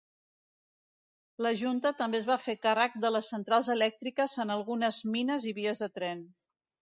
[1.45, 5.55] La junta també es va fer càrrec de les centrals elèctriques en algunes mines i
[5.61, 6.27] vies de tren.